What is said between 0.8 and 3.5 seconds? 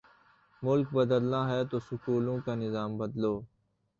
بدلنا ہے تو سکولوں کا نظام بدلو۔